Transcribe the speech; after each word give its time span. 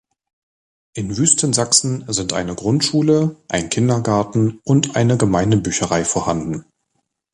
In 0.95 1.15
Wüstensachsen 1.15 2.05
sind 2.11 2.33
eine 2.33 2.55
Grundschule, 2.55 3.35
ein 3.49 3.69
Kindergarten 3.69 4.59
und 4.63 4.95
eine 4.95 5.15
Gemeindebücherei 5.15 6.05
vorhanden. 6.05 6.65